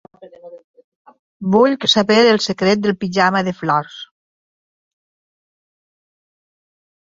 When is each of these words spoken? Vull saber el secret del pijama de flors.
Vull 1.55 1.75
saber 1.95 2.17
el 2.31 2.41
secret 2.47 2.83
del 2.87 2.97
pijama 3.05 3.45
de 3.51 3.55
flors. 3.61 4.01